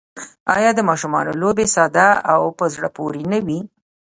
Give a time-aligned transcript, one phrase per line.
[0.55, 3.59] آیا د ماشومانو لوبې ساده او په زړه پورې نه وي؟